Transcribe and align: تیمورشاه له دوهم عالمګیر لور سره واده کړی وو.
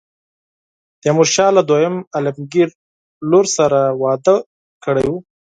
تیمورشاه 1.01 1.51
له 1.57 1.61
دوهم 1.69 1.95
عالمګیر 2.15 2.69
لور 3.29 3.45
سره 3.57 3.79
واده 4.01 4.35
کړی 4.83 5.05
وو. 5.11 5.17